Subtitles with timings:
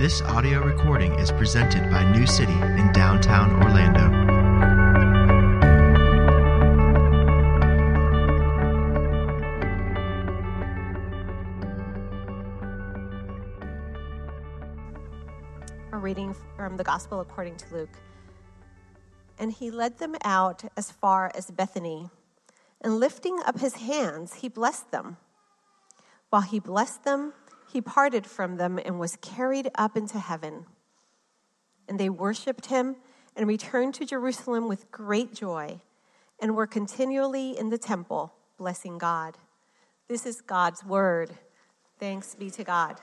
[0.00, 4.00] This audio recording is presented by New City in downtown Orlando.
[15.92, 17.98] A reading from the Gospel according to Luke.
[19.38, 22.08] And he led them out as far as Bethany,
[22.80, 25.18] and lifting up his hands, he blessed them.
[26.30, 27.34] While he blessed them,
[27.70, 30.66] he parted from them and was carried up into heaven.
[31.88, 32.96] And they worshiped him
[33.36, 35.80] and returned to Jerusalem with great joy
[36.40, 39.38] and were continually in the temple blessing God.
[40.08, 41.30] This is God's word.
[41.98, 42.96] Thanks be to God.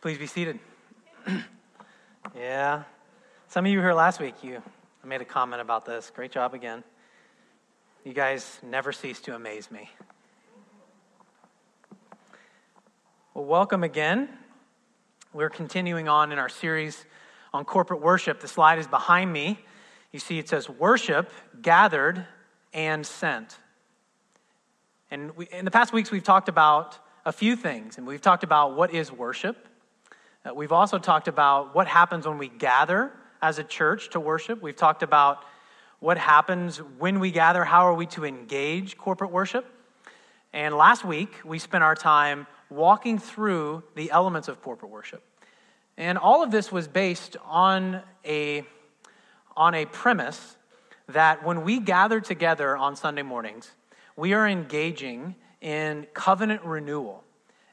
[0.00, 0.58] Please be seated.
[2.36, 2.82] yeah.
[3.48, 4.60] Some of you were here last week, you
[5.02, 6.10] I made a comment about this.
[6.14, 6.82] Great job again.
[8.04, 9.88] You guys never cease to amaze me.
[13.32, 14.28] Well, welcome again.
[15.32, 17.04] We're continuing on in our series
[17.54, 18.40] on corporate worship.
[18.40, 19.60] The slide is behind me.
[20.10, 21.30] You see, it says worship,
[21.62, 22.26] gathered,
[22.74, 23.56] and sent.
[25.12, 28.42] And we, in the past weeks, we've talked about a few things, and we've talked
[28.42, 29.68] about what is worship.
[30.44, 34.60] Uh, we've also talked about what happens when we gather as a church to worship.
[34.60, 35.44] We've talked about
[36.02, 39.64] what happens when we gather, how are we to engage corporate worship.
[40.52, 45.22] And last week, we spent our time walking through the elements of corporate worship.
[45.96, 48.64] And all of this was based on a,
[49.56, 50.56] on a premise
[51.06, 53.70] that when we gather together on Sunday mornings,
[54.16, 57.22] we are engaging in covenant renewal.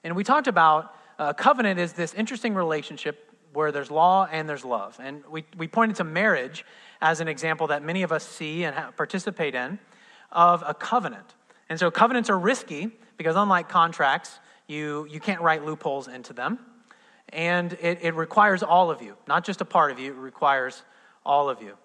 [0.04, 4.66] And we talked about uh, covenant is this interesting relationship where there's law and there's
[4.66, 5.00] love.
[5.02, 6.66] And we, we pointed to marriage
[7.02, 9.80] as an example that many of us see and participate in
[10.32, 11.36] of a covenant.
[11.70, 16.60] And so covenants are risky because, unlike contracts, you, you can't write loopholes into them.
[17.30, 20.84] And it, it requires all of you, not just a part of you, it requires
[21.26, 21.76] all of you.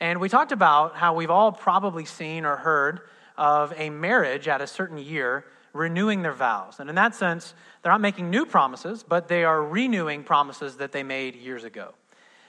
[0.00, 3.00] And we talked about how we've all probably seen or heard
[3.36, 6.76] of a marriage at a certain year renewing their vows.
[6.78, 10.92] And in that sense, they're not making new promises, but they are renewing promises that
[10.92, 11.92] they made years ago.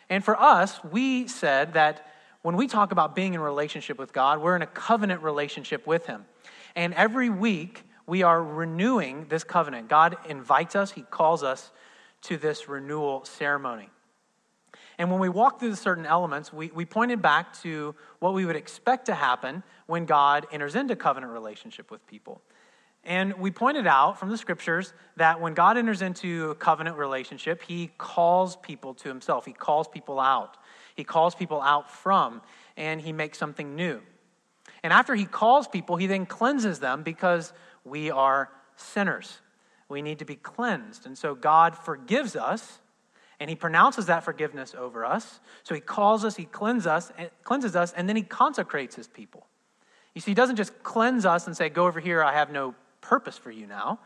[0.10, 2.08] And for us, we said that
[2.44, 6.06] when we talk about being in relationship with God, we're in a covenant relationship with
[6.06, 6.26] Him.
[6.76, 9.90] And every week, we are renewing this covenant.
[9.90, 11.72] God invites us, He calls us
[12.22, 13.90] to this renewal ceremony.
[14.98, 18.46] And when we walk through the certain elements, we, we pointed back to what we
[18.46, 22.42] would expect to happen when God enters into covenant relationship with people.
[23.06, 27.62] And we pointed out from the scriptures that when God enters into a covenant relationship,
[27.62, 29.46] he calls people to himself.
[29.46, 30.58] He calls people out.
[30.96, 32.42] He calls people out from,
[32.78, 34.02] and he makes something new.
[34.82, 39.40] And after he calls people, he then cleanses them because we are sinners.
[39.88, 41.06] We need to be cleansed.
[41.06, 42.80] And so God forgives us,
[43.40, 45.42] and he pronounces that forgiveness over us.
[45.64, 47.12] So he calls us, he cleanses us,
[47.44, 49.46] cleanses us, and then he consecrates his people.
[50.16, 52.74] You see, he doesn't just cleanse us and say, Go over here, I have no
[53.08, 54.00] purpose for you now.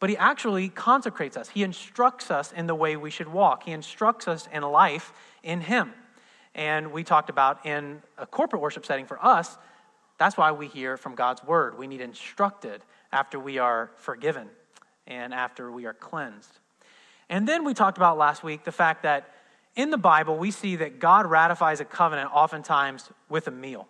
[0.00, 1.48] But he actually consecrates us.
[1.48, 3.64] He instructs us in the way we should walk.
[3.64, 5.92] He instructs us in life in him.
[6.54, 9.58] And we talked about in a corporate worship setting for us,
[10.18, 11.78] that's why we hear from God's word.
[11.78, 12.82] We need instructed
[13.12, 14.48] after we are forgiven
[15.06, 16.58] and after we are cleansed.
[17.28, 19.30] And then we talked about last week the fact that
[19.76, 23.86] in the Bible, we see that God ratifies a covenant oftentimes with a meal.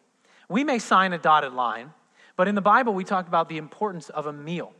[0.49, 1.93] We may sign a dotted line,
[2.39, 4.73] but in the Bible, we talked about the importance of a meal.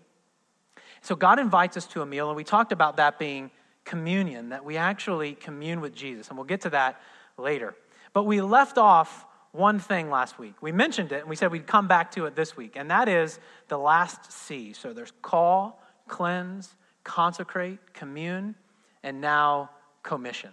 [1.01, 3.51] So God invites us to a meal, and we talked about that being
[3.85, 6.29] communion, that we actually commune with Jesus.
[6.29, 7.01] And we'll get to that
[7.37, 7.75] later.
[8.13, 10.55] But we left off one thing last week.
[10.63, 13.09] We mentioned it, and we said we'd come back to it this week, and that
[13.09, 14.73] is the last C.
[14.73, 18.55] So there's call, cleanse, consecrate, commune,
[19.03, 19.71] and now
[20.05, 20.51] commission.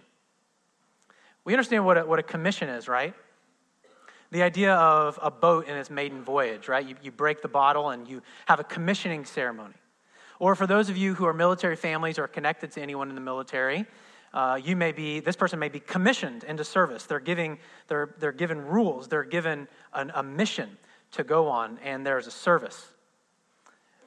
[1.44, 3.14] We understand what a, what a commission is, right?
[4.30, 6.86] The idea of a boat in its maiden voyage, right?
[6.86, 9.74] You, you break the bottle and you have a commissioning ceremony.
[10.38, 13.20] Or for those of you who are military families or connected to anyone in the
[13.20, 13.86] military,
[14.34, 17.04] uh, you may be, this person may be commissioned into service.
[17.04, 17.58] They're, giving,
[17.88, 20.76] they're, they're given rules, they're given an, a mission
[21.12, 22.88] to go on, and there's a service.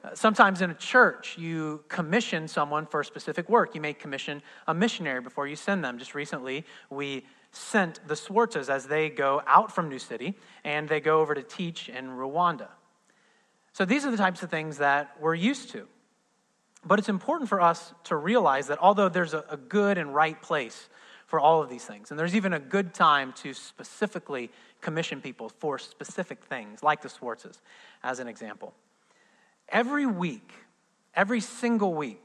[0.04, 3.74] Uh, sometimes in a church, you commission someone for a specific work.
[3.74, 5.98] You may commission a missionary before you send them.
[5.98, 11.00] Just recently, we sent the Swartzes as they go out from New City and they
[11.00, 12.68] go over to teach in Rwanda.
[13.72, 15.86] So these are the types of things that we're used to.
[16.84, 20.88] But it's important for us to realize that although there's a, good and right place
[21.26, 24.50] for all of these things, and there's even a good time to specifically
[24.80, 27.60] commission people for specific things, like the Swartzes,
[28.02, 28.72] as an example,
[29.68, 30.50] every week
[31.14, 32.24] every single week.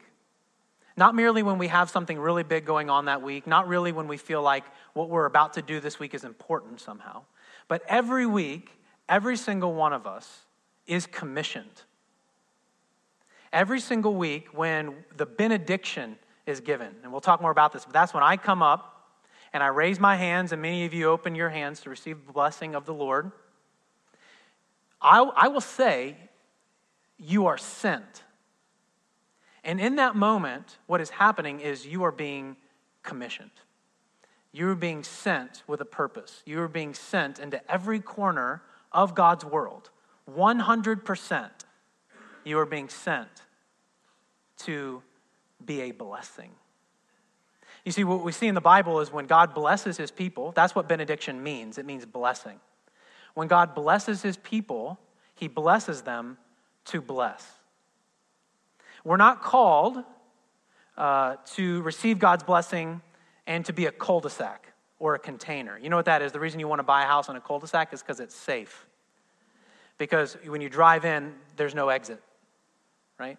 [0.98, 4.08] Not merely when we have something really big going on that week, not really when
[4.08, 4.64] we feel like
[4.94, 7.24] what we're about to do this week is important somehow,
[7.68, 8.70] but every week,
[9.10, 10.46] every single one of us
[10.88, 11.84] is commissioned.
[13.52, 17.94] Every single week, when the benediction is given, and we'll talk more about this, but
[17.94, 18.92] that's when I come up
[19.54, 22.34] and I raise my hands, and many of you open your hands to receive the
[22.34, 23.32] blessing of the Lord.
[25.02, 26.18] I, I will say,
[27.18, 28.25] You are sent.
[29.66, 32.56] And in that moment, what is happening is you are being
[33.02, 33.50] commissioned.
[34.52, 36.44] You are being sent with a purpose.
[36.46, 38.62] You are being sent into every corner
[38.94, 39.90] of God's world.
[40.32, 41.50] 100%.
[42.44, 43.28] You are being sent
[44.60, 45.02] to
[45.66, 46.52] be a blessing.
[47.84, 50.76] You see, what we see in the Bible is when God blesses his people, that's
[50.76, 51.78] what benediction means.
[51.78, 52.60] It means blessing.
[53.34, 55.00] When God blesses his people,
[55.34, 56.38] he blesses them
[56.86, 57.55] to bless.
[59.06, 60.04] We're not called
[60.98, 63.02] uh, to receive God's blessing
[63.46, 65.78] and to be a cul de sac or a container.
[65.78, 66.32] You know what that is?
[66.32, 68.20] The reason you want to buy a house on a cul de sac is because
[68.20, 68.88] it's safe.
[70.00, 72.22] Because when you drive in, there's no exit,
[73.20, 73.38] right?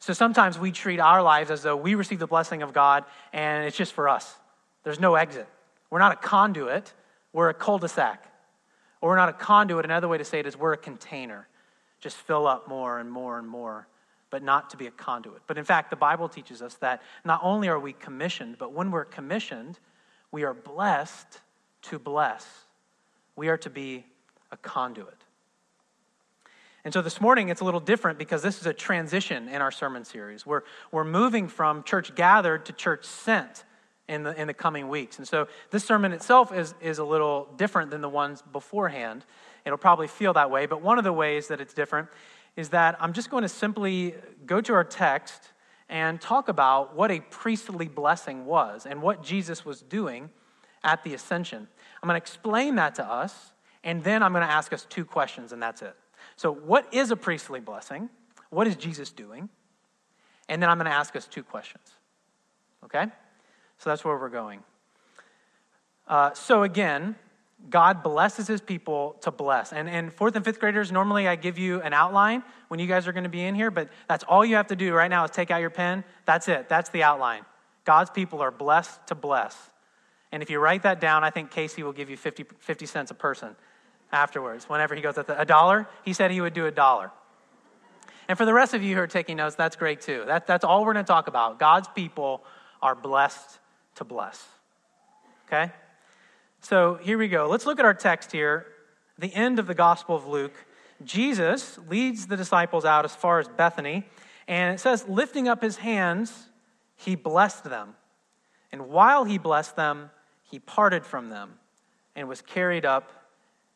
[0.00, 3.64] So sometimes we treat our lives as though we receive the blessing of God and
[3.64, 4.34] it's just for us.
[4.82, 5.46] There's no exit.
[5.90, 6.92] We're not a conduit,
[7.32, 8.26] we're a cul de sac.
[9.00, 9.84] Or we're not a conduit.
[9.84, 11.46] Another way to say it is we're a container.
[12.00, 13.86] Just fill up more and more and more
[14.30, 15.42] but not to be a conduit.
[15.46, 18.90] But in fact, the Bible teaches us that not only are we commissioned, but when
[18.90, 19.78] we're commissioned,
[20.30, 21.40] we are blessed
[21.82, 22.46] to bless.
[23.36, 24.06] We are to be
[24.52, 25.16] a conduit.
[26.84, 29.70] And so this morning it's a little different because this is a transition in our
[29.70, 30.46] sermon series.
[30.46, 33.64] We're, we're moving from church gathered to church sent
[34.08, 35.18] in the, in the coming weeks.
[35.18, 39.24] And so this sermon itself is, is a little different than the ones beforehand.
[39.64, 42.08] It'll probably feel that way, but one of the ways that it's different
[42.60, 44.14] is that I'm just going to simply
[44.44, 45.50] go to our text
[45.88, 50.28] and talk about what a priestly blessing was and what Jesus was doing
[50.84, 51.66] at the ascension.
[52.02, 53.52] I'm going to explain that to us,
[53.82, 55.96] and then I'm going to ask us two questions, and that's it.
[56.36, 58.10] So, what is a priestly blessing?
[58.50, 59.48] What is Jesus doing?
[60.48, 61.94] And then I'm going to ask us two questions.
[62.84, 63.06] Okay?
[63.78, 64.60] So that's where we're going.
[66.06, 67.16] Uh, so, again,
[67.68, 69.72] God blesses his people to bless.
[69.72, 73.06] And, and fourth and fifth graders, normally I give you an outline when you guys
[73.06, 75.24] are going to be in here, but that's all you have to do right now
[75.24, 76.04] is take out your pen.
[76.24, 76.68] That's it.
[76.68, 77.44] That's the outline.
[77.84, 79.56] God's people are blessed to bless.
[80.32, 83.10] And if you write that down, I think Casey will give you 50, 50 cents
[83.10, 83.56] a person
[84.12, 84.68] afterwards.
[84.68, 87.10] Whenever he goes at the, a dollar, he said he would do a dollar.
[88.28, 90.22] And for the rest of you who are taking notes, that's great too.
[90.26, 91.58] That, that's all we're going to talk about.
[91.58, 92.44] God's people
[92.80, 93.58] are blessed
[93.96, 94.46] to bless.
[95.46, 95.72] Okay?
[96.62, 97.48] So here we go.
[97.48, 98.66] Let's look at our text here,
[99.18, 100.52] the end of the Gospel of Luke.
[101.02, 104.06] Jesus leads the disciples out as far as Bethany,
[104.46, 106.48] and it says, lifting up his hands,
[106.96, 107.94] he blessed them.
[108.72, 110.10] And while he blessed them,
[110.42, 111.54] he parted from them
[112.14, 113.10] and was carried up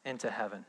[0.04, 0.66] into heaven.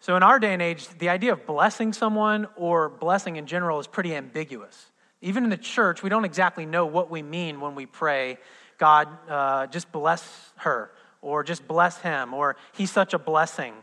[0.00, 3.78] So, in our day and age, the idea of blessing someone or blessing in general
[3.78, 4.86] is pretty ambiguous.
[5.20, 8.38] Even in the church, we don't exactly know what we mean when we pray
[8.78, 10.90] God, uh, just bless her,
[11.20, 13.74] or just bless him, or he's such a blessing,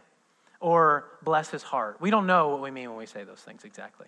[0.60, 1.98] or bless his heart.
[2.00, 4.08] We don't know what we mean when we say those things exactly.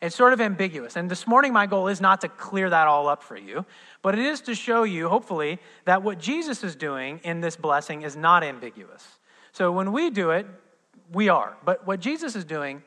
[0.00, 0.96] It's sort of ambiguous.
[0.96, 3.66] And this morning, my goal is not to clear that all up for you,
[4.00, 8.02] but it is to show you, hopefully, that what Jesus is doing in this blessing
[8.02, 9.18] is not ambiguous.
[9.52, 10.46] So when we do it,
[11.12, 11.56] we are.
[11.64, 12.82] But what Jesus is doing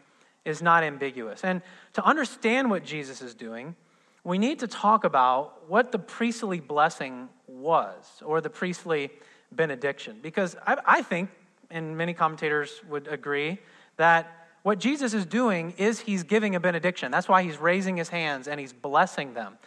[0.46, 1.44] is not ambiguous.
[1.44, 1.62] And
[1.94, 3.75] to understand what Jesus is doing,
[4.24, 9.10] we need to talk about what the priestly blessing was, or the priestly
[9.51, 10.20] benediction.
[10.22, 11.30] Because I, I, think,
[11.70, 13.60] and many commentators would agree,
[13.98, 17.12] that what Jesus is doing is he's giving a benediction.
[17.12, 19.58] That's why he's raising his hands and he's blessing them.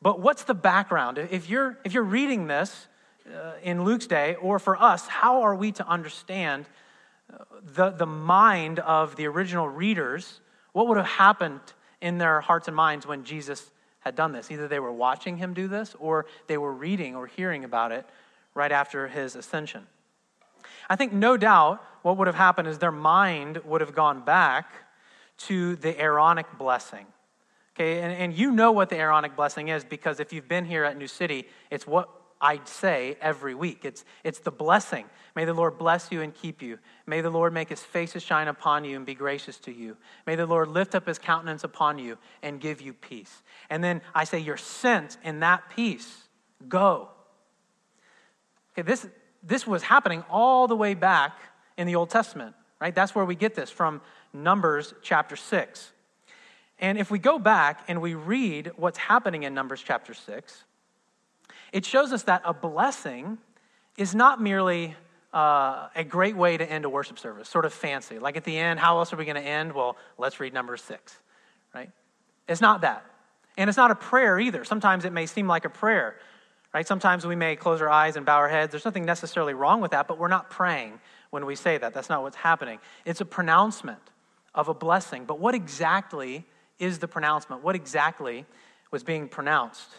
[0.00, 1.18] But what's the background?
[1.18, 2.86] If you're, if you're reading this
[3.28, 6.66] uh, in Luke's day, or for us, how are we to understand
[7.32, 10.40] uh, the, the mind of the original readers?
[10.72, 11.60] What would have happened
[12.00, 13.70] in their hearts and minds when Jesus
[14.08, 14.50] had done this.
[14.50, 18.06] Either they were watching him do this or they were reading or hearing about it
[18.54, 19.86] right after his ascension.
[20.88, 24.72] I think no doubt what would have happened is their mind would have gone back
[25.38, 27.06] to the Aaronic blessing.
[27.76, 30.84] Okay, and, and you know what the Aaronic blessing is because if you've been here
[30.84, 32.08] at New City, it's what
[32.40, 33.84] I say every week.
[33.84, 35.04] It's, it's the blessing.
[35.34, 36.78] May the Lord bless you and keep you.
[37.06, 39.96] May the Lord make his face to shine upon you and be gracious to you.
[40.26, 43.42] May the Lord lift up his countenance upon you and give you peace.
[43.70, 46.24] And then I say, You're sent in that peace.
[46.68, 47.10] Go.
[48.72, 49.06] Okay, this,
[49.42, 51.38] this was happening all the way back
[51.76, 52.94] in the Old Testament, right?
[52.94, 54.00] That's where we get this from
[54.32, 55.92] Numbers chapter 6.
[56.80, 60.64] And if we go back and we read what's happening in Numbers chapter 6,
[61.72, 63.38] it shows us that a blessing
[63.96, 64.94] is not merely
[65.32, 68.18] uh, a great way to end a worship service, sort of fancy.
[68.18, 69.72] Like at the end, how else are we going to end?
[69.72, 71.16] Well, let's read Numbers 6,
[71.74, 71.90] right?
[72.48, 73.04] It's not that.
[73.56, 74.64] And it's not a prayer either.
[74.64, 76.16] Sometimes it may seem like a prayer,
[76.72, 76.86] right?
[76.86, 78.70] Sometimes we may close our eyes and bow our heads.
[78.70, 81.92] There's nothing necessarily wrong with that, but we're not praying when we say that.
[81.92, 82.78] That's not what's happening.
[83.04, 84.00] It's a pronouncement
[84.54, 85.24] of a blessing.
[85.24, 86.46] But what exactly
[86.78, 87.62] is the pronouncement?
[87.62, 88.46] What exactly
[88.90, 89.90] was being pronounced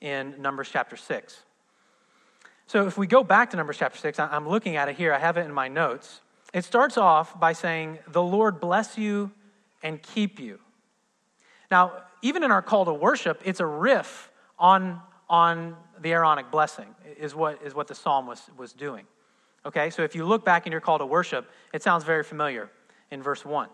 [0.00, 1.44] in Numbers chapter 6?
[2.66, 5.18] So if we go back to Numbers chapter 6, I'm looking at it here, I
[5.18, 6.20] have it in my notes.
[6.52, 9.30] It starts off by saying, The Lord bless you
[9.82, 10.58] and keep you.
[11.70, 11.92] Now,
[12.22, 16.86] even in our call to worship, it's a riff on, on the Aaronic blessing,
[17.18, 19.06] is what, is what the psalm was, was doing.
[19.64, 22.70] Okay, so if you look back in your call to worship, it sounds very familiar
[23.10, 23.68] in verse 1.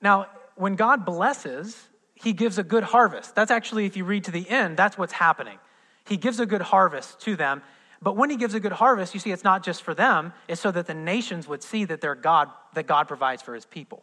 [0.00, 3.34] Now, when God blesses, he gives a good harvest.
[3.34, 5.58] That's actually, if you read to the end, that's what's happening.
[6.06, 7.62] He gives a good harvest to them.
[8.02, 10.60] But when he gives a good harvest, you see, it's not just for them, it's
[10.60, 14.02] so that the nations would see that their God, that God provides for his people.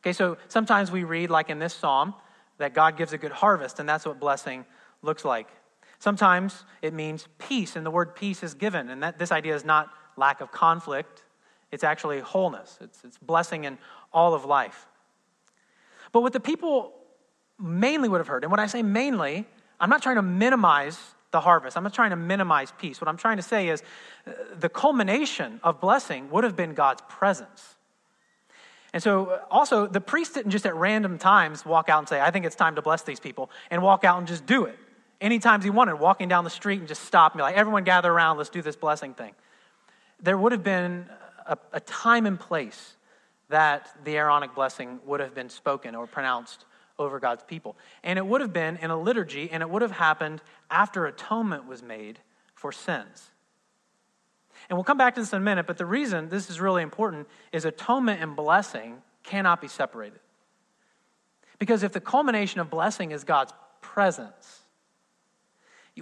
[0.00, 2.14] Okay, so sometimes we read, like in this psalm,
[2.58, 4.66] that God gives a good harvest, and that's what blessing
[5.02, 5.48] looks like.
[5.98, 9.64] Sometimes it means peace, and the word peace is given, and that this idea is
[9.64, 11.24] not lack of conflict,
[11.72, 12.78] it's actually wholeness.
[12.80, 13.78] It's, it's blessing in
[14.12, 14.86] all of life.
[16.12, 16.92] But what the people
[17.58, 19.46] mainly would have heard, and when I say mainly,
[19.80, 20.98] I'm not trying to minimize
[21.30, 21.76] the harvest.
[21.76, 23.00] I'm not trying to minimize peace.
[23.00, 23.82] What I'm trying to say is
[24.26, 27.76] uh, the culmination of blessing would have been God's presence.
[28.92, 32.20] And so, uh, also, the priest didn't just at random times walk out and say,
[32.20, 34.78] I think it's time to bless these people, and walk out and just do it.
[35.20, 38.10] Anytime he wanted, walking down the street and just stop and be like, everyone gather
[38.10, 39.34] around, let's do this blessing thing.
[40.20, 41.06] There would have been
[41.46, 42.96] a, a time and place
[43.48, 46.64] that the Aaronic blessing would have been spoken or pronounced
[46.98, 47.76] over God's people.
[48.02, 51.66] And it would have been in a liturgy, and it would have happened after atonement
[51.66, 52.20] was made
[52.54, 53.30] for sins.
[54.68, 56.82] And we'll come back to this in a minute, but the reason this is really
[56.82, 60.20] important is atonement and blessing cannot be separated.
[61.58, 64.62] Because if the culmination of blessing is God's presence,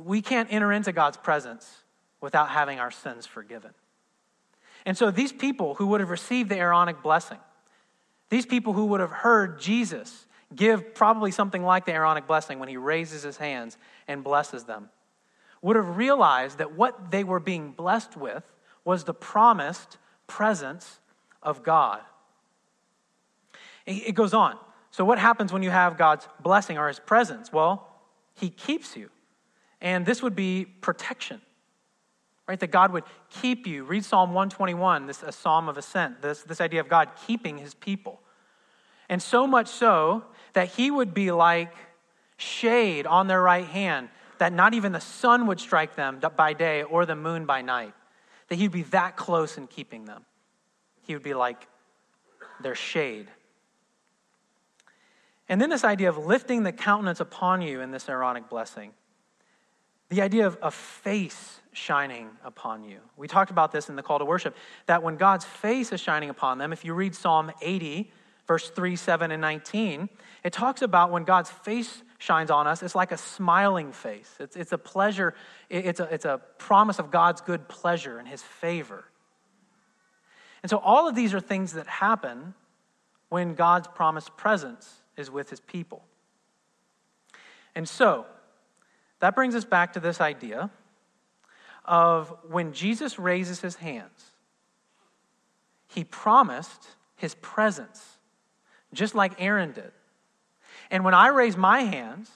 [0.00, 1.82] we can't enter into God's presence
[2.20, 3.70] without having our sins forgiven.
[4.86, 7.38] And so these people who would have received the Aaronic blessing,
[8.30, 12.68] these people who would have heard Jesus give probably something like the Aaronic blessing when
[12.68, 13.76] he raises his hands
[14.08, 14.90] and blesses them,
[15.62, 18.44] would have realized that what they were being blessed with
[18.84, 19.96] was the promised
[20.26, 20.98] presence
[21.42, 22.00] of God.
[23.86, 24.56] It goes on.
[24.90, 27.52] So, what happens when you have God's blessing or his presence?
[27.52, 27.88] Well,
[28.34, 29.10] he keeps you.
[29.80, 31.40] And this would be protection,
[32.48, 32.58] right?
[32.58, 33.84] That God would keep you.
[33.84, 37.74] Read Psalm 121, this a psalm of ascent, this, this idea of God keeping his
[37.74, 38.20] people.
[39.08, 41.74] And so much so that he would be like
[42.36, 44.08] shade on their right hand,
[44.38, 47.94] that not even the sun would strike them by day or the moon by night.
[48.48, 50.24] That he'd be that close in keeping them.
[51.02, 51.68] He would be like
[52.60, 53.28] their shade.
[55.48, 58.92] And then this idea of lifting the countenance upon you in this Aaronic blessing.
[60.08, 62.98] The idea of a face shining upon you.
[63.16, 64.56] We talked about this in the call to worship,
[64.86, 68.10] that when God's face is shining upon them, if you read Psalm 80,
[68.46, 70.08] verse 3, 7, and 19,
[70.44, 74.30] it talks about when God's face shines on us, it's like a smiling face.
[74.38, 75.34] It's, it's a pleasure,
[75.70, 79.04] it's a, it's a promise of God's good pleasure and his favor.
[80.62, 82.54] And so all of these are things that happen
[83.30, 86.04] when God's promised presence is with his people.
[87.74, 88.26] And so,
[89.20, 90.70] that brings us back to this idea
[91.84, 94.32] of when Jesus raises his hands,
[95.88, 96.86] he promised
[97.16, 98.18] his presence
[98.92, 99.90] just like Aaron did.
[100.90, 102.30] And when I raise my hands,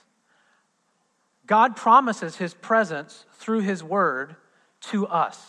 [1.47, 4.37] God promises his presence through his word
[4.81, 5.45] to us.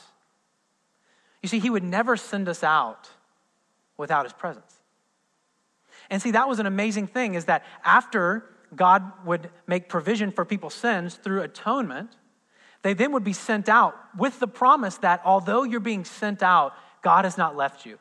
[1.42, 3.10] You see, he would never send us out
[3.98, 4.80] without his presence.
[6.10, 10.46] And see, that was an amazing thing is that after God would make provision for
[10.46, 12.16] people's sins through atonement,
[12.82, 16.74] they then would be sent out with the promise that although you're being sent out,
[17.02, 18.00] God has not left you.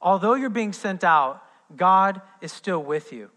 [0.00, 1.42] Although you're being sent out,
[1.76, 3.30] God is still with you.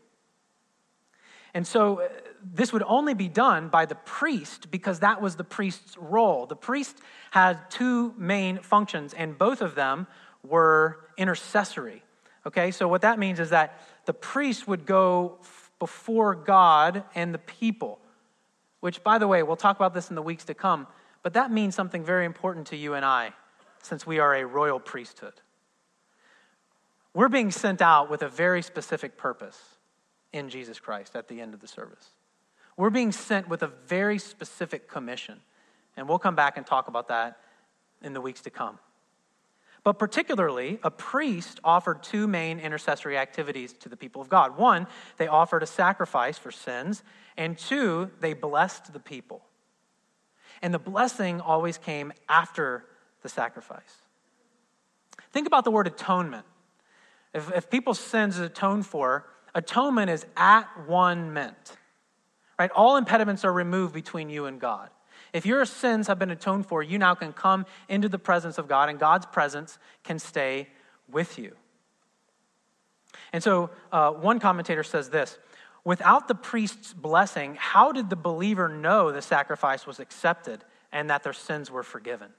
[1.54, 2.08] And so uh,
[2.54, 6.46] this would only be done by the priest because that was the priest's role.
[6.46, 6.98] The priest
[7.32, 10.08] had two main functions, and both of them
[10.44, 12.04] were intercessory.
[12.46, 15.38] Okay, so what that means is that the priest would go
[15.78, 18.00] before God and the people,
[18.80, 20.88] which, by the way, we'll talk about this in the weeks to come,
[21.22, 23.34] but that means something very important to you and I
[23.84, 25.34] since we are a royal priesthood.
[27.14, 29.60] We're being sent out with a very specific purpose
[30.34, 32.10] in Jesus Christ at the end of the service.
[32.78, 35.42] We're being sent with a very specific commission.
[35.98, 37.38] And we'll come back and talk about that
[38.02, 38.80] in the weeks to come.
[39.84, 44.58] But particularly, a priest offered two main intercessory activities to the people of God.
[44.58, 47.04] One, they offered a sacrifice for sins,
[47.36, 49.44] and two, they blessed the people.
[50.62, 52.86] And the blessing always came after
[53.24, 53.96] the sacrifice.
[55.32, 56.46] Think about the word atonement.
[57.34, 61.78] If, if people's sins is atoned for, atonement is at one meant.
[62.60, 62.72] Right?
[62.72, 64.90] All impediments are removed between you and God.
[65.34, 68.68] If your sins have been atoned for, you now can come into the presence of
[68.68, 70.68] God, and God's presence can stay
[71.10, 71.56] with you.
[73.34, 75.38] And so, uh, one commentator says this
[75.84, 81.24] Without the priest's blessing, how did the believer know the sacrifice was accepted and that
[81.24, 82.32] their sins were forgiven?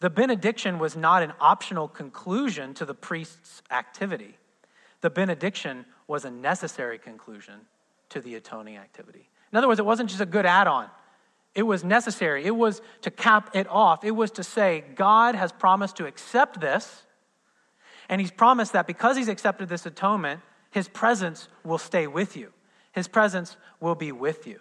[0.00, 4.38] The benediction was not an optional conclusion to the priest's activity.
[5.00, 7.60] The benediction was a necessary conclusion
[8.08, 9.28] to the atoning activity.
[9.52, 10.88] In other words, it wasn't just a good add on,
[11.54, 12.44] it was necessary.
[12.44, 14.04] It was to cap it off.
[14.04, 17.04] It was to say, God has promised to accept this,
[18.08, 22.52] and He's promised that because He's accepted this atonement, His presence will stay with you.
[22.92, 24.60] His presence will be with you.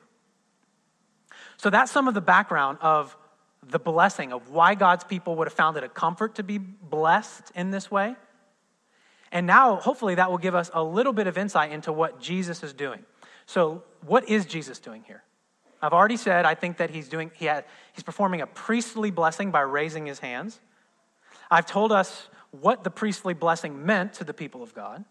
[1.58, 3.16] So that's some of the background of
[3.64, 7.52] the blessing, of why God's people would have found it a comfort to be blessed
[7.56, 8.16] in this way.
[9.32, 12.64] And now, hopefully, that will give us a little bit of insight into what Jesus
[12.64, 13.04] is doing.
[13.46, 15.24] So, what is Jesus doing here?
[15.82, 19.52] I've already said I think that he's doing he had, he's performing a priestly blessing
[19.52, 20.60] by raising his hands.
[21.52, 25.06] I've told us what the priestly blessing meant to the people of God.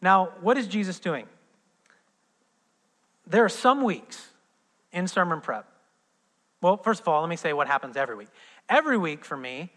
[0.00, 1.26] Now, what is Jesus doing?
[3.26, 4.28] There are some weeks
[4.92, 5.66] in sermon prep.
[6.62, 8.28] Well, first of all, let me say what happens every week.
[8.68, 9.72] Every week for me,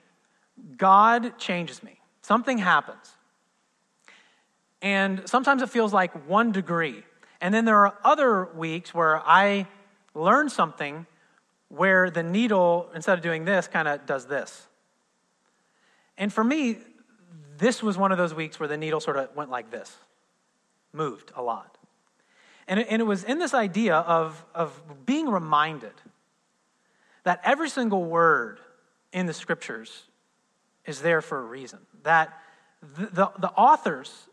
[0.77, 1.99] God changes me.
[2.23, 3.11] Something happens.
[4.81, 7.03] And sometimes it feels like one degree
[7.43, 9.67] and then there are other weeks where I
[10.15, 11.05] learn something
[11.67, 14.65] where the needle, instead of doing this, kind of does this.
[16.17, 16.77] And for me,
[17.57, 19.97] this was one of those weeks where the needle sort of went like this,
[20.93, 21.77] moved a lot.
[22.65, 25.91] And it, and it was in this idea of, of being reminded
[27.25, 28.61] that every single word
[29.11, 30.03] in the scriptures
[30.85, 31.79] is there for a reason.
[32.03, 32.37] That
[32.81, 34.27] the, the, the authors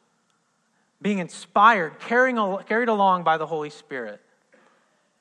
[1.02, 4.20] being inspired, carrying, carried along by the Holy Spirit,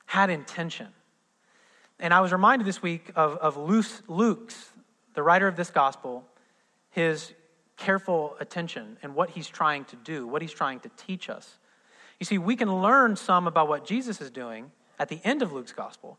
[0.06, 0.88] had intention.
[1.98, 4.72] And I was reminded this week of, of Luke's,
[5.14, 6.24] the writer of this gospel,
[6.90, 7.32] his
[7.76, 11.58] careful attention and what he's trying to do, what he's trying to teach us.
[12.18, 15.52] You see, we can learn some about what Jesus is doing at the end of
[15.52, 16.18] Luke's gospel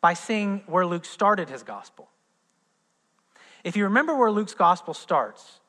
[0.00, 2.08] by seeing where Luke started his gospel.
[3.62, 5.60] If you remember where Luke's gospel starts,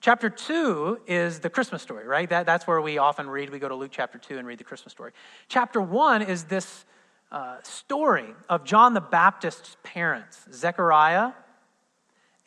[0.00, 2.26] Chapter 2 is the Christmas story, right?
[2.26, 3.50] That, that's where we often read.
[3.50, 5.12] We go to Luke chapter 2 and read the Christmas story.
[5.48, 6.86] Chapter 1 is this
[7.30, 11.32] uh, story of John the Baptist's parents, Zechariah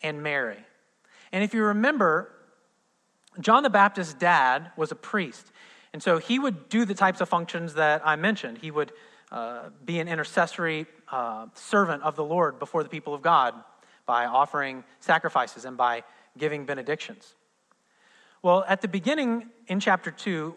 [0.01, 0.57] and Mary.
[1.31, 2.31] And if you remember,
[3.39, 5.51] John the Baptist's dad was a priest.
[5.93, 8.57] And so he would do the types of functions that I mentioned.
[8.57, 8.91] He would
[9.31, 13.53] uh, be an intercessory uh, servant of the Lord before the people of God
[14.07, 16.03] by offering sacrifices and by
[16.35, 17.35] giving benedictions.
[18.43, 20.53] Well, at the beginning in chapter 2,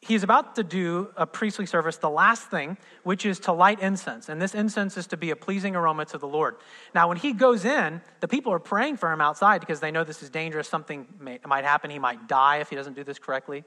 [0.00, 4.28] he's about to do a priestly service, the last thing, which is to light incense.
[4.28, 6.56] And this incense is to be a pleasing aroma to the Lord.
[6.96, 10.02] Now, when he goes in, the people are praying for him outside because they know
[10.02, 10.68] this is dangerous.
[10.68, 11.88] Something may, might happen.
[11.90, 13.62] He might die if he doesn't do this correctly.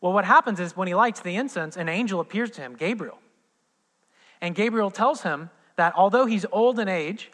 [0.00, 3.18] Well, what happens is when he lights the incense, an angel appears to him, Gabriel.
[4.40, 7.30] And Gabriel tells him that although he's old in age,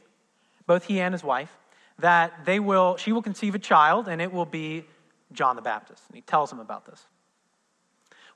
[0.66, 1.56] both he and his wife,
[2.02, 4.84] that they will, she will conceive a child and it will be
[5.32, 6.02] John the Baptist.
[6.08, 7.06] And he tells him about this.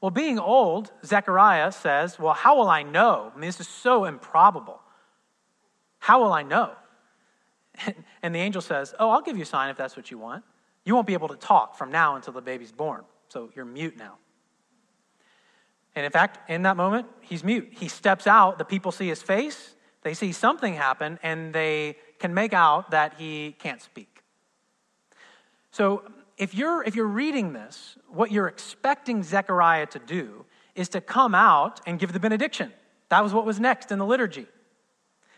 [0.01, 3.33] Well, being old, Zechariah says, Well, how will I know?
[3.35, 4.81] I mean, this is so improbable.
[5.99, 6.73] How will I know?
[8.23, 10.43] And the angel says, Oh, I'll give you a sign if that's what you want.
[10.85, 13.03] You won't be able to talk from now until the baby's born.
[13.29, 14.15] So you're mute now.
[15.95, 17.69] And in fact, in that moment, he's mute.
[17.71, 22.35] He steps out, the people see his face, they see something happen, and they can
[22.35, 24.23] make out that he can't speak.
[25.71, 26.03] So
[26.39, 31.35] if you're, if you're reading this, what you're expecting Zechariah to do is to come
[31.35, 32.73] out and give the benediction.
[33.09, 34.47] That was what was next in the liturgy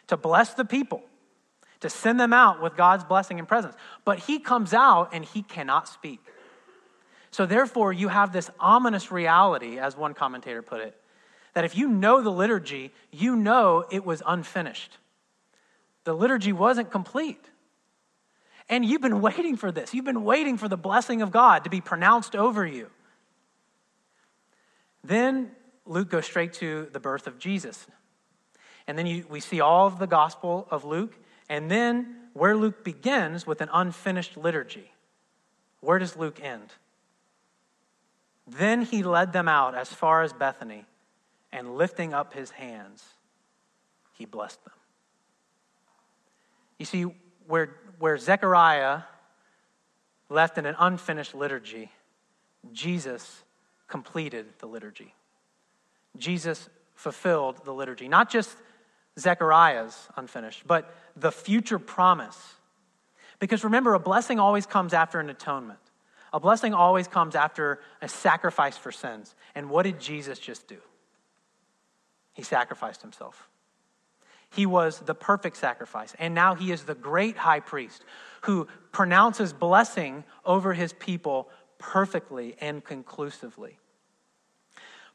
[0.09, 1.03] to bless the people,
[1.81, 3.75] to send them out with God's blessing and presence.
[4.05, 6.21] But he comes out and he cannot speak.
[7.31, 10.99] So, therefore, you have this ominous reality, as one commentator put it,
[11.53, 14.97] that if you know the liturgy, you know it was unfinished
[16.09, 17.45] the liturgy wasn't complete.
[18.71, 19.93] And you've been waiting for this.
[19.93, 22.89] You've been waiting for the blessing of God to be pronounced over you.
[25.05, 25.51] Then
[25.85, 27.87] Luke goes straight to the birth of Jesus.
[28.87, 31.15] And then you, we see all of the Gospel of Luke.
[31.51, 34.91] And then where Luke begins with an unfinished liturgy.
[35.81, 36.71] Where does Luke end?
[38.47, 40.87] Then he led them out as far as Bethany,
[41.53, 43.05] and lifting up his hands,
[44.15, 44.78] he blessed them.
[46.79, 47.03] You see,
[47.47, 49.03] where, where Zechariah
[50.29, 51.91] left in an unfinished liturgy,
[52.73, 53.43] Jesus
[53.89, 55.15] completed the liturgy.
[56.17, 58.09] Jesus fulfilled the liturgy.
[58.09, 58.55] Not just
[59.19, 62.55] Zechariah's unfinished, but the future promise.
[63.39, 65.79] Because remember, a blessing always comes after an atonement.
[66.33, 69.35] A blessing always comes after a sacrifice for sins.
[69.55, 70.77] And what did Jesus just do?
[72.35, 73.49] He sacrificed himself.
[74.51, 76.15] He was the perfect sacrifice.
[76.19, 78.05] And now he is the great high priest
[78.43, 83.79] who pronounces blessing over his people perfectly and conclusively.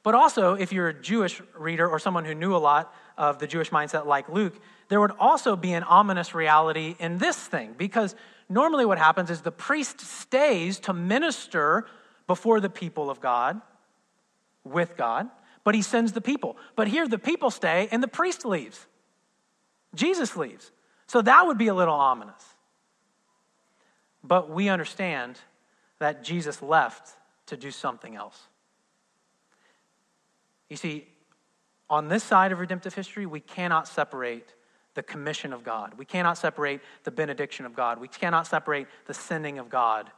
[0.04, 3.48] But also, if you're a Jewish reader or someone who knew a lot of the
[3.48, 8.16] Jewish mindset like Luke, there would also be an ominous reality in this thing because
[8.50, 11.86] normally what happens is the priest stays to minister
[12.28, 13.62] before the people of God,
[14.66, 15.30] with God,
[15.64, 16.58] but he sends the people.
[16.76, 18.86] But here the people stay and the priest leaves.
[19.96, 20.72] Jesus leaves.
[21.08, 22.44] So that would be a little ominous.
[24.24, 25.40] But we understand
[26.00, 27.10] that Jesus left
[27.48, 28.40] to do something else.
[30.70, 31.08] You see,
[31.90, 34.56] on this side of redemptive history, we cannot separate
[34.96, 35.94] the commission of God.
[35.98, 38.00] We cannot separate the benediction of God.
[38.00, 40.10] We cannot separate the sending of God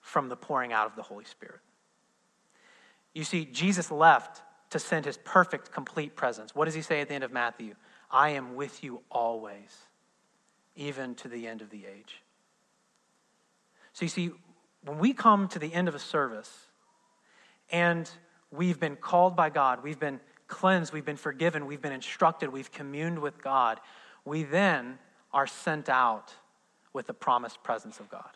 [0.00, 1.60] from the pouring out of the Holy Spirit.
[3.14, 6.54] You see, Jesus left to send his perfect, complete presence.
[6.54, 7.74] What does he say at the end of Matthew?
[8.14, 9.76] I am with you always,
[10.76, 12.22] even to the end of the age.
[13.92, 14.30] So you see,
[14.84, 16.68] when we come to the end of a service
[17.72, 18.08] and
[18.52, 22.70] we've been called by God, we've been cleansed, we've been forgiven, we've been instructed, we've
[22.70, 23.80] communed with God,
[24.24, 25.00] we then
[25.32, 26.34] are sent out
[26.92, 28.30] with the promised presence of God,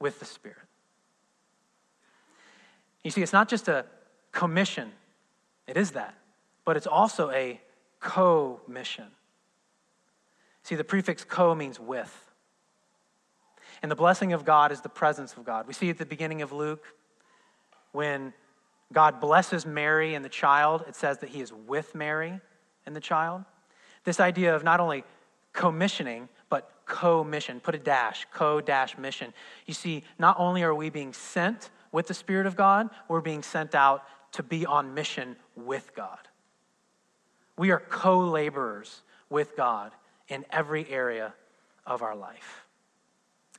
[0.00, 0.58] with the Spirit.
[3.04, 3.84] You see, it's not just a
[4.32, 4.90] commission,
[5.68, 6.16] it is that,
[6.64, 7.60] but it's also a
[8.02, 9.06] co mission.
[10.64, 12.30] See, the prefix co means with.
[13.80, 15.66] And the blessing of God is the presence of God.
[15.66, 16.84] We see at the beginning of Luke
[17.92, 18.34] when
[18.92, 22.40] God blesses Mary and the child, it says that he is with Mary
[22.84, 23.44] and the child.
[24.04, 25.04] This idea of not only
[25.52, 27.60] commissioning, but co mission.
[27.60, 29.32] Put a dash, co dash mission.
[29.66, 33.42] You see, not only are we being sent with the Spirit of God, we're being
[33.42, 36.18] sent out to be on mission with God.
[37.56, 39.92] We are co laborers with God
[40.28, 41.34] in every area
[41.86, 42.62] of our life.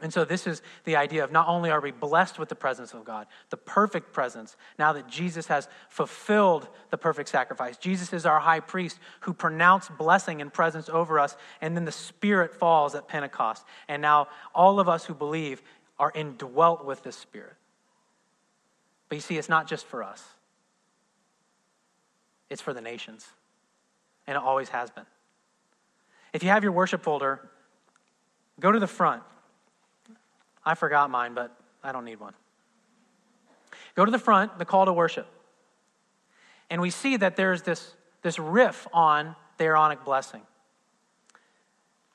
[0.01, 2.93] And so, this is the idea of not only are we blessed with the presence
[2.93, 7.77] of God, the perfect presence, now that Jesus has fulfilled the perfect sacrifice.
[7.77, 11.91] Jesus is our high priest who pronounced blessing and presence over us, and then the
[11.91, 13.63] Spirit falls at Pentecost.
[13.87, 15.61] And now, all of us who believe
[15.99, 17.53] are indwelt with this Spirit.
[19.07, 20.23] But you see, it's not just for us,
[22.49, 23.27] it's for the nations.
[24.27, 25.05] And it always has been.
[26.31, 27.49] If you have your worship folder,
[28.59, 29.23] go to the front.
[30.65, 32.33] I forgot mine, but I don't need one.
[33.95, 35.27] Go to the front, the call to worship.
[36.69, 40.41] And we see that there's this, this riff on the Aaronic blessing.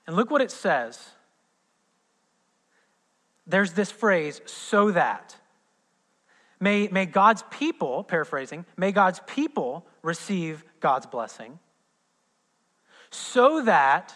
[0.06, 1.10] And look what it says.
[3.46, 5.36] There's this phrase, so that.
[6.60, 11.58] May, may God's people, paraphrasing, may God's people receive God's blessing.
[13.10, 14.14] So that,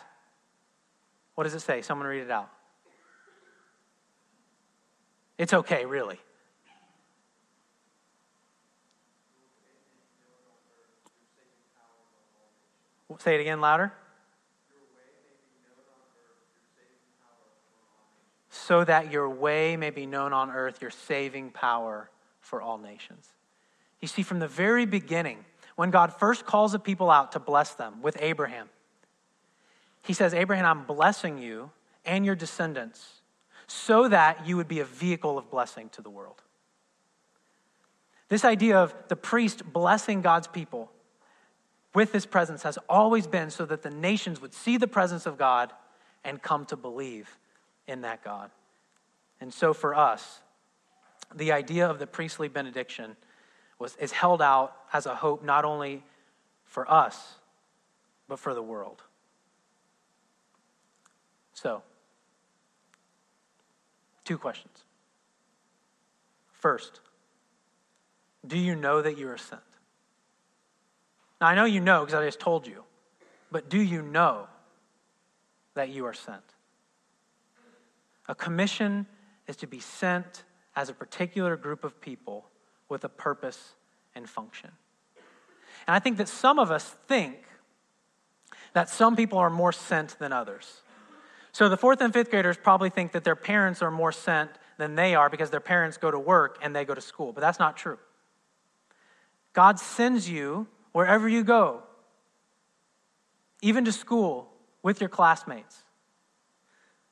[1.35, 1.83] what does it say?
[1.83, 2.51] Someone read it out.
[5.39, 6.19] It's okay, really.
[13.19, 13.93] Say it again louder.
[18.49, 23.29] So that your way may be known on earth, your saving power for all nations.
[24.01, 25.45] You see, from the very beginning,
[25.77, 28.69] when God first calls the people out to bless them with Abraham,
[30.03, 31.71] he says, Abraham, I'm blessing you
[32.05, 33.21] and your descendants
[33.67, 36.43] so that you would be a vehicle of blessing to the world.
[38.29, 40.91] This idea of the priest blessing God's people
[41.95, 45.37] with his presence has always been so that the nations would see the presence of
[45.37, 45.73] God
[46.25, 47.37] and come to believe
[47.87, 48.51] in that God.
[49.41, 50.41] And so for us,
[51.35, 53.17] the idea of the priestly benediction
[53.79, 56.03] was, is held out as a hope not only
[56.65, 57.35] for us,
[58.29, 59.03] but for the world.
[61.55, 61.83] So,
[64.25, 64.85] Two questions.
[66.53, 67.01] First,
[68.47, 69.61] do you know that you are sent?
[71.41, 72.85] Now, I know you know because I just told you,
[73.51, 74.47] but do you know
[75.75, 76.43] that you are sent?
[78.29, 79.07] A commission
[79.49, 80.45] is to be sent
[80.77, 82.47] as a particular group of people
[82.89, 83.75] with a purpose
[84.15, 84.71] and function.
[85.89, 87.43] And I think that some of us think
[88.73, 90.83] that some people are more sent than others.
[91.53, 94.95] So the fourth and fifth graders probably think that their parents are more sent than
[94.95, 97.33] they are because their parents go to work and they go to school.
[97.33, 97.99] But that's not true.
[99.53, 101.83] God sends you wherever you go,
[103.61, 104.51] even to school
[104.83, 105.83] with your classmates.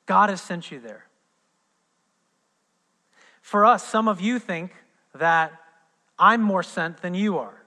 [0.06, 1.06] God has sent you there.
[3.42, 4.72] For us, some of you think
[5.14, 5.52] that
[6.18, 7.62] I'm more sent than you are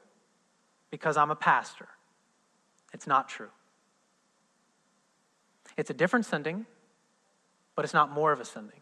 [0.90, 1.88] because I'm a pastor.
[2.94, 3.50] It's not true.
[5.78, 6.66] It's a different sending,
[7.76, 8.82] but it's not more of a sending.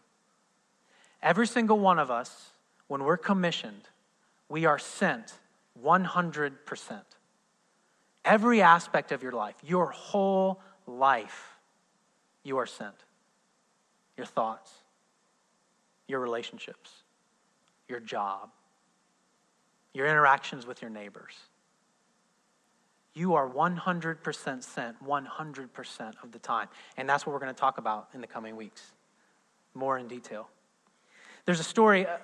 [1.22, 2.50] Every single one of us,
[2.88, 3.88] when we're commissioned,
[4.48, 5.34] we are sent
[5.82, 7.00] 100%.
[8.24, 11.56] Every aspect of your life, your whole life,
[12.42, 12.94] you are sent.
[14.16, 14.70] Your thoughts,
[16.06, 16.90] your relationships,
[17.88, 18.50] your job,
[19.94, 21.34] your interactions with your neighbors.
[23.14, 26.68] You are 100% sent 100% of the time.
[26.96, 28.92] And that's what we're going to talk about in the coming weeks,
[29.74, 30.48] more in detail.
[31.44, 32.16] There's a story uh,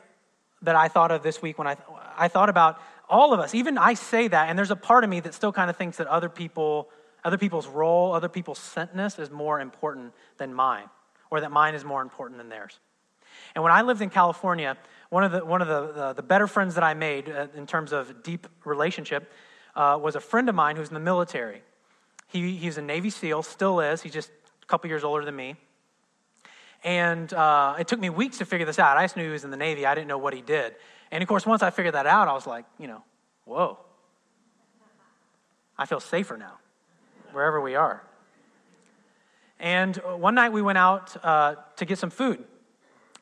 [0.62, 1.76] that I thought of this week when I,
[2.16, 3.54] I thought about all of us.
[3.54, 5.98] Even I say that, and there's a part of me that still kind of thinks
[5.98, 6.88] that other people,
[7.24, 10.88] other people's role, other people's sentness is more important than mine,
[11.30, 12.78] or that mine is more important than theirs.
[13.54, 14.76] And when I lived in California,
[15.10, 17.66] one of the, one of the, the, the better friends that I made uh, in
[17.66, 19.30] terms of deep relationship
[19.78, 21.62] uh, was a friend of mine who's in the military.
[22.26, 24.02] He, he's a Navy SEAL, still is.
[24.02, 24.30] He's just
[24.62, 25.54] a couple years older than me.
[26.82, 28.96] And uh, it took me weeks to figure this out.
[28.96, 29.86] I just knew he was in the Navy.
[29.86, 30.74] I didn't know what he did.
[31.10, 33.02] And of course, once I figured that out, I was like, you know,
[33.44, 33.78] whoa.
[35.78, 36.58] I feel safer now,
[37.32, 38.02] wherever we are.
[39.60, 42.44] And one night we went out uh, to get some food.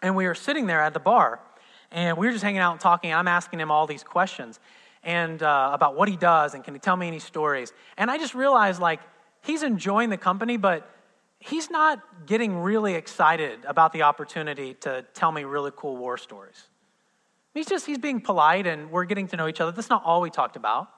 [0.02, 1.40] And we were sitting there at the bar.
[1.90, 3.12] And we were just hanging out and talking.
[3.12, 4.58] I'm asking him all these questions
[5.06, 7.72] and uh, about what he does and can he tell me any stories.
[7.96, 9.00] And I just realized, like,
[9.40, 10.90] he's enjoying the company, but
[11.38, 16.60] he's not getting really excited about the opportunity to tell me really cool war stories.
[17.54, 19.70] He's just, he's being polite and we're getting to know each other.
[19.70, 20.88] That's not all we talked about.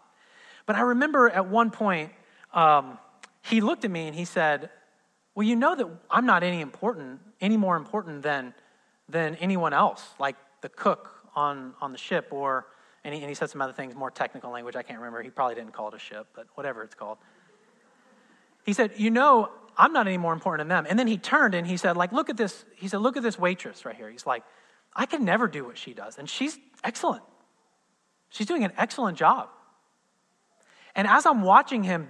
[0.65, 2.11] But I remember at one point,
[2.55, 2.99] um,
[3.43, 4.71] he looked at me and he said,
[5.35, 8.55] Well, you know that I'm not any important, any more important than,
[9.07, 12.67] than anyone else, like the cook on, on the ship, or,
[13.09, 15.23] and he, and he said some other things, more technical language I can't remember.
[15.23, 17.19] He probably didn't call it a ship, but whatever it's called.
[18.65, 20.87] He said, You know, I'm not any more important than them.
[20.91, 22.65] And then he turned and he said, like, look at this.
[22.75, 24.11] He said, look at this waitress right here.
[24.11, 24.43] He's like,
[24.95, 26.19] I can never do what she does.
[26.19, 27.23] And she's excellent.
[28.29, 29.49] She's doing an excellent job.
[30.97, 32.09] And as I'm watching him,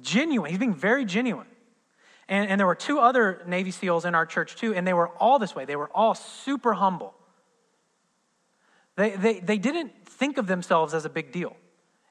[0.00, 1.48] genuine, he's being very genuine.
[2.28, 5.08] And, and there were two other Navy SEALs in our church too, and they were
[5.08, 5.64] all this way.
[5.64, 7.14] They were all super humble.
[8.98, 11.56] They, they, they didn't think of themselves as a big deal.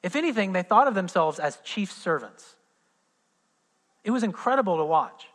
[0.02, 2.56] If anything, they thought of themselves as chief servants.
[4.04, 5.26] It was incredible to watch.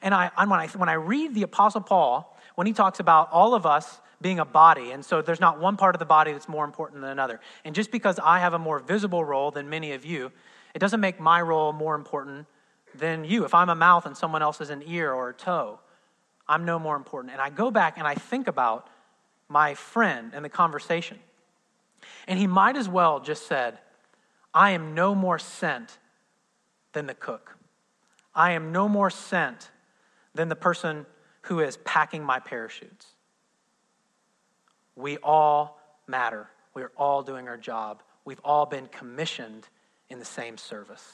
[0.00, 3.54] And I, when, I, when I read the Apostle Paul, when he talks about all
[3.54, 6.48] of us being a body, and so there's not one part of the body that's
[6.48, 7.40] more important than another.
[7.66, 10.32] And just because I have a more visible role than many of you,
[10.74, 12.46] it doesn't make my role more important
[12.94, 13.44] than you.
[13.44, 15.78] If I'm a mouth and someone else is an ear or a toe,
[16.48, 17.34] I'm no more important.
[17.34, 18.88] And I go back and I think about
[19.48, 21.18] my friend and the conversation.
[22.26, 23.78] And he might as well just said,
[24.52, 25.98] I am no more sent
[26.92, 27.56] than the cook.
[28.34, 29.70] I am no more sent
[30.34, 31.06] than the person
[31.42, 33.06] who is packing my parachutes.
[34.94, 36.48] We all matter.
[36.74, 38.02] We are all doing our job.
[38.24, 39.68] We've all been commissioned
[40.10, 41.04] in the same service.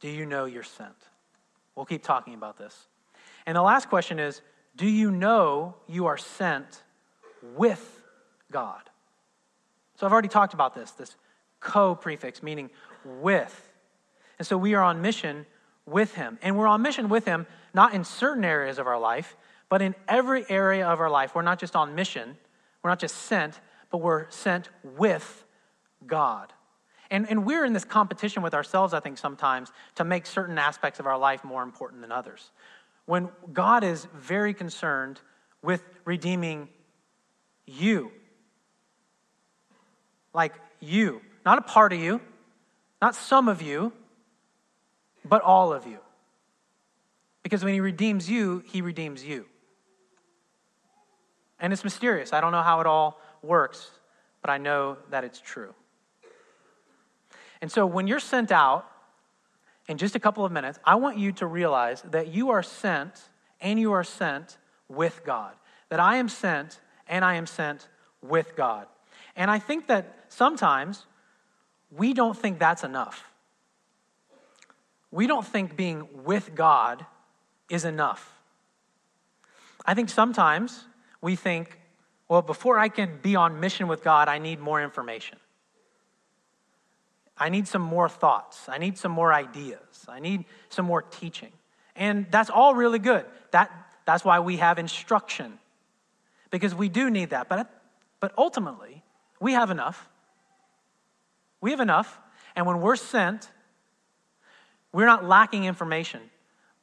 [0.00, 0.94] Do you know you're sent?
[1.74, 2.86] We'll keep talking about this.
[3.46, 4.42] And the last question is
[4.76, 6.82] Do you know you are sent
[7.56, 8.02] with
[8.50, 8.82] God?
[9.96, 11.16] So I've already talked about this, this
[11.60, 12.70] co prefix, meaning
[13.04, 13.70] with.
[14.38, 15.46] And so we are on mission
[15.86, 16.38] with him.
[16.42, 19.36] And we're on mission with him, not in certain areas of our life,
[19.68, 21.34] but in every area of our life.
[21.34, 22.36] We're not just on mission,
[22.82, 23.60] we're not just sent,
[23.90, 25.44] but we're sent with
[26.06, 26.52] God.
[27.10, 31.00] And, and we're in this competition with ourselves, I think, sometimes to make certain aspects
[31.00, 32.50] of our life more important than others.
[33.06, 35.20] When God is very concerned
[35.62, 36.68] with redeeming
[37.66, 38.10] you.
[40.32, 42.20] Like you, not a part of you,
[43.00, 43.92] not some of you,
[45.24, 45.98] but all of you.
[47.42, 49.46] Because when he redeems you, he redeems you.
[51.60, 52.32] And it's mysterious.
[52.32, 53.90] I don't know how it all works,
[54.40, 55.74] but I know that it's true.
[57.60, 58.86] And so when you're sent out
[59.88, 63.28] in just a couple of minutes, I want you to realize that you are sent
[63.60, 65.54] and you are sent with God.
[65.90, 67.88] That I am sent and I am sent
[68.22, 68.86] with God.
[69.36, 71.06] And I think that sometimes
[71.90, 73.30] we don't think that's enough.
[75.10, 77.04] We don't think being with God
[77.70, 78.32] is enough.
[79.86, 80.84] I think sometimes
[81.20, 81.78] we think,
[82.28, 85.38] well, before I can be on mission with God, I need more information.
[87.36, 88.68] I need some more thoughts.
[88.68, 89.78] I need some more ideas.
[90.08, 91.52] I need some more teaching.
[91.96, 93.24] And that's all really good.
[93.50, 93.70] That,
[94.04, 95.58] that's why we have instruction,
[96.50, 97.48] because we do need that.
[97.48, 97.70] But,
[98.20, 99.02] but ultimately,
[99.40, 100.08] we have enough.
[101.60, 102.20] We have enough.
[102.54, 103.48] And when we're sent,
[104.92, 106.20] we're not lacking information.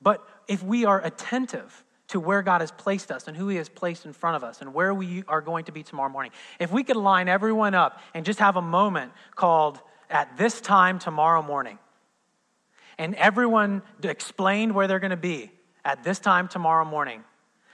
[0.02, 3.70] But if we are attentive to where God has placed us and who He has
[3.70, 6.72] placed in front of us and where we are going to be tomorrow morning, if
[6.72, 9.80] we could line everyone up and just have a moment called
[10.12, 11.80] at this time tomorrow morning,
[12.98, 15.52] and everyone explained where they're going to be
[15.84, 17.24] at this time tomorrow morning,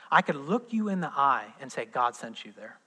[0.09, 2.79] I could look you in the eye and say, God sent you there.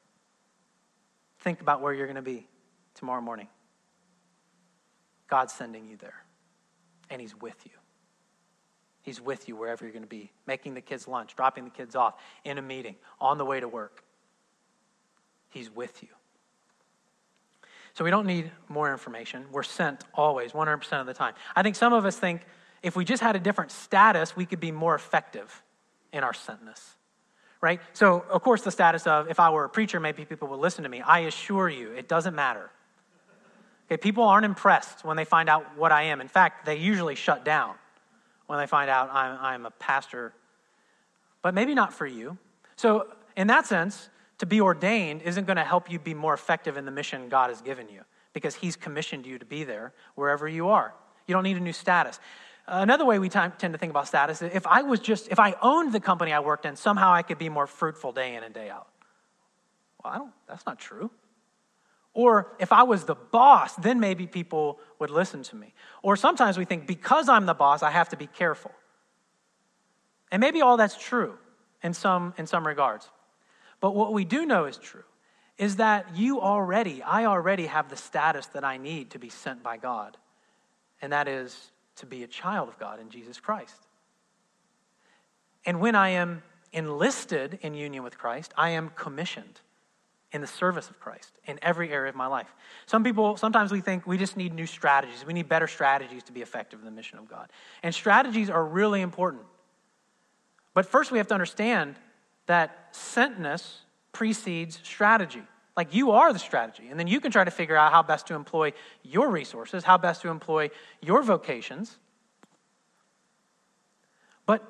[1.40, 2.46] Think about where you're going to be
[2.94, 3.48] tomorrow morning.
[5.28, 6.24] God's sending you there,
[7.10, 7.72] and He's with you.
[9.02, 11.94] He's with you wherever you're going to be, making the kids lunch, dropping the kids
[11.94, 14.02] off, in a meeting, on the way to work.
[15.48, 16.08] He's with you.
[18.00, 19.44] So we don't need more information.
[19.52, 21.34] We're sent always, 100% of the time.
[21.54, 22.40] I think some of us think
[22.82, 25.62] if we just had a different status, we could be more effective
[26.10, 26.80] in our sentness.
[27.60, 27.78] Right?
[27.92, 30.84] So, of course, the status of if I were a preacher, maybe people would listen
[30.84, 31.02] to me.
[31.02, 32.70] I assure you, it doesn't matter.
[33.84, 36.22] Okay, people aren't impressed when they find out what I am.
[36.22, 37.74] In fact, they usually shut down
[38.46, 40.32] when they find out I'm, I'm a pastor.
[41.42, 42.38] But maybe not for you.
[42.76, 44.08] So, in that sense,
[44.40, 47.50] to be ordained isn't going to help you be more effective in the mission God
[47.50, 48.00] has given you
[48.32, 50.94] because He's commissioned you to be there wherever you are.
[51.26, 52.18] You don't need a new status.
[52.66, 55.56] Another way we tend to think about status is if I was just, if I
[55.60, 58.54] owned the company I worked in, somehow I could be more fruitful day in and
[58.54, 58.88] day out.
[60.02, 61.10] Well, I don't, that's not true.
[62.14, 65.74] Or if I was the boss, then maybe people would listen to me.
[66.02, 68.72] Or sometimes we think because I'm the boss, I have to be careful.
[70.32, 71.34] And maybe all that's true
[71.82, 73.10] in some, in some regards.
[73.80, 75.04] But what we do know is true
[75.58, 79.62] is that you already, I already have the status that I need to be sent
[79.62, 80.16] by God,
[81.02, 83.76] and that is to be a child of God in Jesus Christ.
[85.66, 89.60] And when I am enlisted in union with Christ, I am commissioned
[90.32, 92.54] in the service of Christ in every area of my life.
[92.86, 95.26] Some people, sometimes we think we just need new strategies.
[95.26, 97.50] We need better strategies to be effective in the mission of God.
[97.82, 99.42] And strategies are really important.
[100.72, 101.96] But first, we have to understand
[102.50, 103.76] that sentness
[104.10, 105.42] precedes strategy.
[105.76, 106.88] Like you are the strategy.
[106.90, 108.72] And then you can try to figure out how best to employ
[109.04, 111.96] your resources, how best to employ your vocations.
[114.46, 114.64] But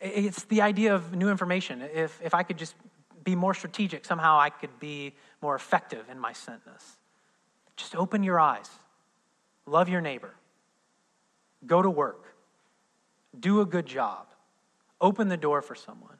[0.00, 1.82] it's the idea of new information.
[1.82, 2.74] If, if I could just
[3.22, 6.96] be more strategic, somehow I could be more effective in my sentness.
[7.76, 8.70] Just open your eyes,
[9.66, 10.32] love your neighbor,
[11.66, 12.34] go to work,
[13.38, 14.28] do a good job,
[15.02, 16.16] open the door for someone.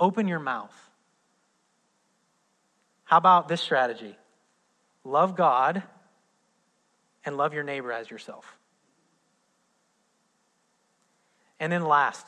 [0.00, 0.74] Open your mouth.
[3.04, 4.16] How about this strategy?
[5.04, 5.82] Love God
[7.24, 8.56] and love your neighbor as yourself.
[11.58, 12.26] And then last,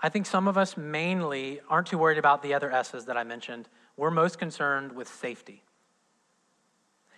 [0.00, 3.24] I think some of us mainly aren't too worried about the other S's that I
[3.24, 3.68] mentioned.
[3.96, 5.64] We're most concerned with safety.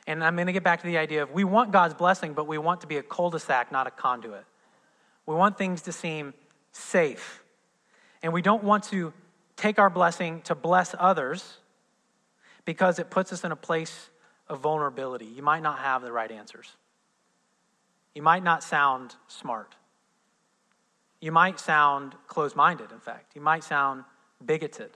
[0.06, 2.46] And I'm going to get back to the idea of we want God's blessing, but
[2.46, 4.44] we want to be a cul de sac, not a conduit.
[5.26, 6.32] We want things to seem
[6.72, 7.44] safe.
[8.22, 9.12] And we don't want to
[9.56, 11.58] take our blessing to bless others
[12.64, 14.10] because it puts us in a place
[14.48, 15.26] of vulnerability.
[15.26, 16.76] You might not have the right answers.
[18.14, 19.76] You might not sound smart.
[21.20, 23.34] You might sound closed minded, in fact.
[23.34, 24.04] You might sound
[24.44, 24.90] bigoted.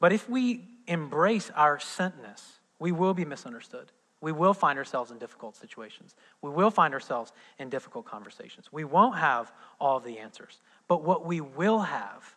[0.00, 2.42] But if we embrace our sentness,
[2.78, 3.92] we will be misunderstood.
[4.26, 6.16] We will find ourselves in difficult situations.
[6.42, 8.72] We will find ourselves in difficult conversations.
[8.72, 10.60] We won't have all the answers.
[10.88, 12.34] But what we will have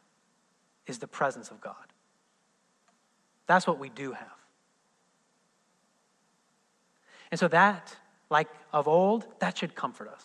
[0.85, 1.73] is the presence of God.
[3.47, 4.37] That's what we do have.
[7.31, 7.97] And so, that,
[8.29, 10.23] like of old, that should comfort us.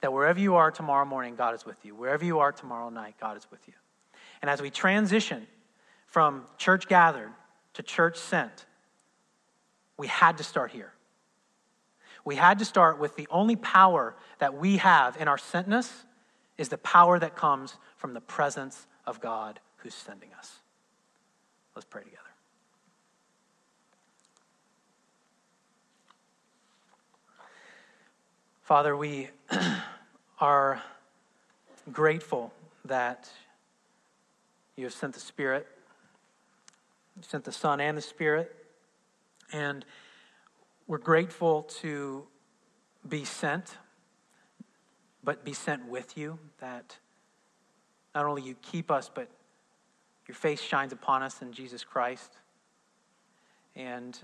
[0.00, 1.94] That wherever you are tomorrow morning, God is with you.
[1.94, 3.74] Wherever you are tomorrow night, God is with you.
[4.42, 5.46] And as we transition
[6.08, 7.30] from church gathered
[7.74, 8.66] to church sent,
[9.98, 10.92] we had to start here.
[12.24, 15.90] We had to start with the only power that we have in our sentness
[16.56, 20.58] is the power that comes from the presence of God who's sending us.
[21.74, 22.22] Let's pray together.
[28.62, 29.30] Father, we
[30.40, 30.82] are
[31.90, 32.52] grateful
[32.84, 33.30] that
[34.76, 35.66] you have sent the Spirit,
[37.16, 38.54] you sent the Son and the Spirit,
[39.52, 39.84] and
[40.86, 42.26] we're grateful to
[43.06, 43.76] be sent,
[45.22, 46.96] but be sent with you, that
[48.14, 49.28] not only you keep us, but
[50.26, 52.32] your face shines upon us in Jesus Christ.
[53.76, 54.18] And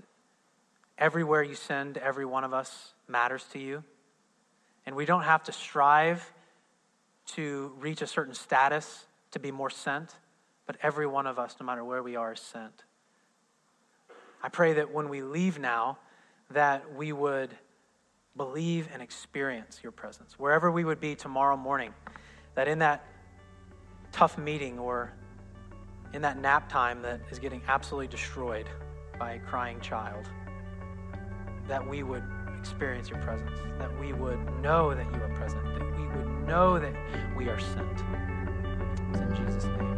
[0.97, 3.83] everywhere you send every one of us matters to you.
[4.85, 6.31] And we don't have to strive
[7.27, 10.15] to reach a certain status to be more sent,
[10.67, 12.83] but every one of us, no matter where we are, is sent.
[14.45, 15.97] I pray that when we leave now,
[16.51, 17.49] that we would
[18.37, 20.37] believe and experience your presence.
[20.37, 21.95] Wherever we would be tomorrow morning,
[22.53, 23.07] that in that
[24.11, 25.11] tough meeting or
[26.13, 28.69] in that nap time that is getting absolutely destroyed
[29.17, 30.29] by a crying child,
[31.67, 32.23] that we would
[32.59, 36.77] experience your presence, that we would know that you are present, that we would know
[36.77, 36.93] that
[37.35, 38.03] we are sent.
[39.09, 39.94] It's in Jesus' name.